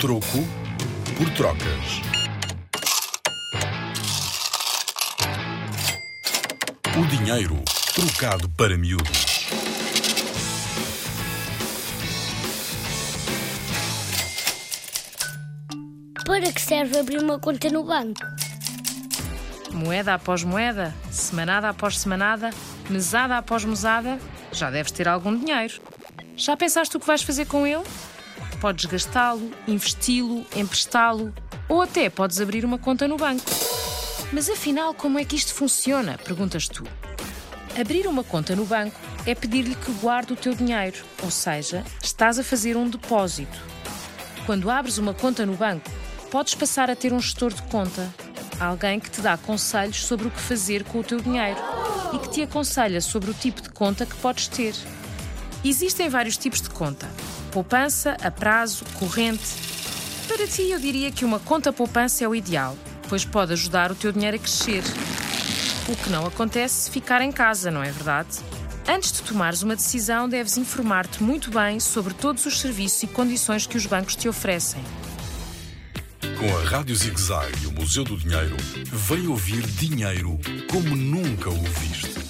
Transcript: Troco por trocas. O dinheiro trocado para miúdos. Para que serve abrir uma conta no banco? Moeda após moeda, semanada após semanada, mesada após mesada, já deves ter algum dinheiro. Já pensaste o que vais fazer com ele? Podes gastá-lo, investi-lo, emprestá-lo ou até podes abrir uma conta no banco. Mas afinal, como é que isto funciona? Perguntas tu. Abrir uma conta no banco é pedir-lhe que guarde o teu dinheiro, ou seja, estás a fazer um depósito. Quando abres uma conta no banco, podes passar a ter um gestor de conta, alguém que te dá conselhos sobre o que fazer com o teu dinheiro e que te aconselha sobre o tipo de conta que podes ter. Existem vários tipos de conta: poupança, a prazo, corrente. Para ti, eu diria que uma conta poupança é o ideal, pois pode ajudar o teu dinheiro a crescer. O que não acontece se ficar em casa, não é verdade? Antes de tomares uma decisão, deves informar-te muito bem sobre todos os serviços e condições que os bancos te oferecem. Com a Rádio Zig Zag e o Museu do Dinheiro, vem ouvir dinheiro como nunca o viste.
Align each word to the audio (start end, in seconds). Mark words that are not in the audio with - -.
Troco 0.00 0.44
por 1.16 1.30
trocas. 1.30 2.02
O 6.98 7.06
dinheiro 7.06 7.62
trocado 7.94 8.48
para 8.50 8.76
miúdos. 8.76 9.46
Para 16.26 16.52
que 16.52 16.60
serve 16.60 16.98
abrir 16.98 17.18
uma 17.18 17.38
conta 17.38 17.70
no 17.70 17.84
banco? 17.84 18.20
Moeda 19.72 20.14
após 20.14 20.42
moeda, 20.42 20.94
semanada 21.10 21.68
após 21.68 21.98
semanada, 21.98 22.50
mesada 22.90 23.38
após 23.38 23.64
mesada, 23.64 24.18
já 24.52 24.70
deves 24.70 24.92
ter 24.92 25.08
algum 25.08 25.36
dinheiro. 25.38 25.80
Já 26.36 26.56
pensaste 26.56 26.96
o 26.96 27.00
que 27.00 27.06
vais 27.06 27.22
fazer 27.22 27.46
com 27.46 27.66
ele? 27.66 27.84
Podes 28.64 28.86
gastá-lo, 28.86 29.50
investi-lo, 29.68 30.46
emprestá-lo 30.56 31.34
ou 31.68 31.82
até 31.82 32.08
podes 32.08 32.40
abrir 32.40 32.64
uma 32.64 32.78
conta 32.78 33.06
no 33.06 33.18
banco. 33.18 33.44
Mas 34.32 34.48
afinal, 34.48 34.94
como 34.94 35.18
é 35.18 35.24
que 35.26 35.36
isto 35.36 35.52
funciona? 35.52 36.16
Perguntas 36.16 36.66
tu. 36.66 36.82
Abrir 37.78 38.06
uma 38.06 38.24
conta 38.24 38.56
no 38.56 38.64
banco 38.64 38.98
é 39.26 39.34
pedir-lhe 39.34 39.74
que 39.74 39.92
guarde 40.00 40.32
o 40.32 40.36
teu 40.36 40.54
dinheiro, 40.54 40.96
ou 41.22 41.30
seja, 41.30 41.84
estás 42.02 42.38
a 42.38 42.42
fazer 42.42 42.74
um 42.74 42.88
depósito. 42.88 43.60
Quando 44.46 44.70
abres 44.70 44.96
uma 44.96 45.12
conta 45.12 45.44
no 45.44 45.56
banco, 45.56 45.90
podes 46.30 46.54
passar 46.54 46.88
a 46.88 46.96
ter 46.96 47.12
um 47.12 47.20
gestor 47.20 47.52
de 47.52 47.60
conta, 47.64 48.14
alguém 48.58 48.98
que 48.98 49.10
te 49.10 49.20
dá 49.20 49.36
conselhos 49.36 50.06
sobre 50.06 50.28
o 50.28 50.30
que 50.30 50.40
fazer 50.40 50.84
com 50.84 51.00
o 51.00 51.04
teu 51.04 51.20
dinheiro 51.20 51.60
e 52.14 52.18
que 52.18 52.30
te 52.30 52.40
aconselha 52.40 53.02
sobre 53.02 53.30
o 53.30 53.34
tipo 53.34 53.60
de 53.60 53.68
conta 53.68 54.06
que 54.06 54.16
podes 54.16 54.48
ter. 54.48 54.74
Existem 55.64 56.10
vários 56.10 56.36
tipos 56.36 56.60
de 56.60 56.68
conta: 56.68 57.08
poupança, 57.50 58.16
a 58.22 58.30
prazo, 58.30 58.84
corrente. 58.98 59.44
Para 60.28 60.46
ti, 60.46 60.70
eu 60.70 60.78
diria 60.78 61.10
que 61.10 61.24
uma 61.24 61.38
conta 61.38 61.72
poupança 61.72 62.24
é 62.24 62.28
o 62.28 62.34
ideal, 62.34 62.76
pois 63.08 63.24
pode 63.24 63.52
ajudar 63.52 63.90
o 63.90 63.94
teu 63.94 64.12
dinheiro 64.12 64.36
a 64.36 64.40
crescer. 64.40 64.82
O 65.88 65.96
que 65.96 66.10
não 66.10 66.26
acontece 66.26 66.82
se 66.82 66.90
ficar 66.90 67.22
em 67.22 67.32
casa, 67.32 67.70
não 67.70 67.82
é 67.82 67.90
verdade? 67.90 68.38
Antes 68.86 69.12
de 69.12 69.22
tomares 69.22 69.62
uma 69.62 69.76
decisão, 69.76 70.28
deves 70.28 70.58
informar-te 70.58 71.22
muito 71.22 71.50
bem 71.50 71.80
sobre 71.80 72.12
todos 72.12 72.44
os 72.44 72.60
serviços 72.60 73.02
e 73.02 73.06
condições 73.06 73.66
que 73.66 73.76
os 73.76 73.86
bancos 73.86 74.16
te 74.16 74.28
oferecem. 74.28 74.82
Com 76.38 76.58
a 76.58 76.64
Rádio 76.68 76.94
Zig 76.94 77.18
Zag 77.18 77.52
e 77.62 77.66
o 77.66 77.72
Museu 77.72 78.04
do 78.04 78.16
Dinheiro, 78.16 78.56
vem 78.92 79.26
ouvir 79.28 79.62
dinheiro 79.62 80.38
como 80.70 80.94
nunca 80.94 81.48
o 81.48 81.62
viste. 81.62 82.23